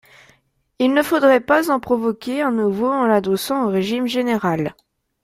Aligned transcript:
Il 0.79 0.95
ne 0.95 1.03
faudrait 1.03 1.41
pas 1.41 1.69
en 1.69 1.79
provoquer 1.79 2.41
un 2.41 2.51
nouveau 2.51 2.87
en 2.87 3.05
l’adossant 3.05 3.65
au 3.65 3.67
régime 3.69 4.07
général. 4.07 4.73